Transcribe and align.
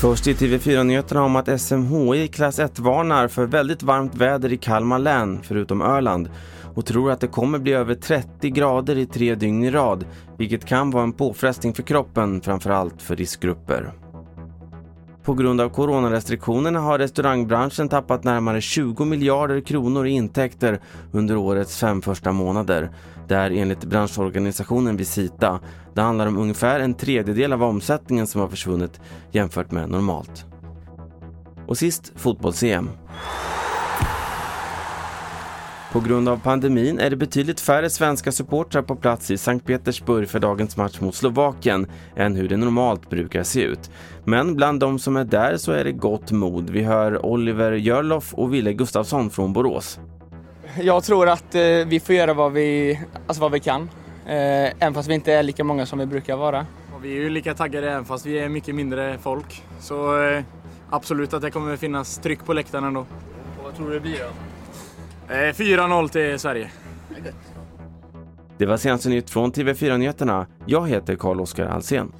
Först 0.00 0.26
i 0.26 0.34
TV4-nyheterna 0.34 1.22
om 1.22 1.36
att 1.36 1.60
SMHI 1.60 2.28
klass 2.28 2.58
1 2.58 2.78
varnar 2.78 3.28
för 3.28 3.46
väldigt 3.46 3.82
varmt 3.82 4.14
väder 4.14 4.52
i 4.52 4.56
Kalmar 4.56 4.98
län, 4.98 5.40
förutom 5.42 5.82
Öland, 5.82 6.30
och 6.74 6.86
tror 6.86 7.10
att 7.10 7.20
det 7.20 7.26
kommer 7.26 7.58
bli 7.58 7.72
över 7.72 7.94
30 7.94 8.50
grader 8.50 8.98
i 8.98 9.06
tre 9.06 9.34
dygn 9.34 9.64
i 9.64 9.70
rad, 9.70 10.04
vilket 10.38 10.64
kan 10.64 10.90
vara 10.90 11.02
en 11.02 11.12
påfrestning 11.12 11.74
för 11.74 11.82
kroppen, 11.82 12.40
framförallt 12.40 13.02
för 13.02 13.16
riskgrupper. 13.16 14.01
På 15.24 15.34
grund 15.34 15.60
av 15.60 15.68
coronarestriktionerna 15.68 16.80
har 16.80 16.98
restaurangbranschen 16.98 17.88
tappat 17.88 18.24
närmare 18.24 18.60
20 18.60 19.04
miljarder 19.04 19.60
kronor 19.60 20.06
i 20.06 20.10
intäkter 20.10 20.80
under 21.12 21.36
årets 21.36 21.76
fem 21.76 22.02
första 22.02 22.32
månader. 22.32 22.90
Det 23.28 23.34
är 23.34 23.50
enligt 23.50 23.84
branschorganisationen 23.84 24.96
Visita. 24.96 25.60
Det 25.94 26.00
handlar 26.00 26.26
om 26.26 26.38
ungefär 26.38 26.80
en 26.80 26.94
tredjedel 26.94 27.52
av 27.52 27.62
omsättningen 27.62 28.26
som 28.26 28.40
har 28.40 28.48
försvunnit 28.48 29.00
jämfört 29.30 29.70
med 29.70 29.90
normalt. 29.90 30.46
Och 31.66 31.78
sist 31.78 32.12
fotbolls-EM. 32.16 32.88
På 35.92 36.00
grund 36.00 36.28
av 36.28 36.40
pandemin 36.40 36.98
är 36.98 37.10
det 37.10 37.16
betydligt 37.16 37.60
färre 37.60 37.90
svenska 37.90 38.32
supportrar 38.32 38.82
på 38.82 38.96
plats 38.96 39.30
i 39.30 39.38
Sankt 39.38 39.66
Petersburg 39.66 40.28
för 40.28 40.38
dagens 40.38 40.76
match 40.76 41.00
mot 41.00 41.14
Slovakien 41.14 41.86
än 42.16 42.36
hur 42.36 42.48
det 42.48 42.56
normalt 42.56 43.10
brukar 43.10 43.42
se 43.42 43.62
ut. 43.62 43.90
Men 44.24 44.54
bland 44.54 44.80
de 44.80 44.98
som 44.98 45.16
är 45.16 45.24
där 45.24 45.56
så 45.56 45.72
är 45.72 45.84
det 45.84 45.92
gott 45.92 46.30
mod. 46.30 46.70
Vi 46.70 46.82
hör 46.82 47.26
Oliver 47.26 47.72
Jörloff 47.72 48.34
och 48.34 48.54
Ville 48.54 48.72
Gustafsson 48.72 49.30
från 49.30 49.52
Borås. 49.52 50.00
Jag 50.80 51.04
tror 51.04 51.28
att 51.28 51.54
eh, 51.54 51.60
vi 51.86 52.00
får 52.04 52.14
göra 52.14 52.34
vad 52.34 52.52
vi, 52.52 53.00
alltså 53.26 53.40
vad 53.42 53.52
vi 53.52 53.60
kan, 53.60 53.82
eh, 54.26 54.32
även 54.64 54.94
fast 54.94 55.08
vi 55.08 55.14
inte 55.14 55.32
är 55.32 55.42
lika 55.42 55.64
många 55.64 55.86
som 55.86 55.98
vi 55.98 56.06
brukar 56.06 56.36
vara. 56.36 56.66
Och 56.96 57.04
vi 57.04 57.16
är 57.16 57.20
ju 57.20 57.30
lika 57.30 57.54
taggade 57.54 57.90
även 57.90 58.04
fast 58.04 58.26
vi 58.26 58.38
är 58.38 58.48
mycket 58.48 58.74
mindre 58.74 59.18
folk. 59.18 59.62
Så 59.80 60.22
eh, 60.22 60.42
absolut 60.90 61.34
att 61.34 61.42
det 61.42 61.50
kommer 61.50 61.76
finnas 61.76 62.18
tryck 62.18 62.44
på 62.44 62.52
läktaren 62.52 62.84
ändå. 62.84 63.00
Och 63.00 63.64
vad 63.64 63.76
tror 63.76 63.88
du 63.88 63.94
det 63.94 64.00
blir 64.00 64.18
då? 64.18 64.30
Eh, 65.28 65.34
4-0 65.34 66.08
till 66.08 66.38
Sverige. 66.38 66.70
Det 68.58 68.66
var 68.66 68.76
senaste 68.76 69.08
nytt 69.08 69.30
från 69.30 69.52
TV4 69.52 69.96
Nyheterna. 69.98 70.46
Jag 70.66 70.88
heter 70.88 71.16
Carl-Oskar 71.16 71.66
Alsen. 71.66 72.12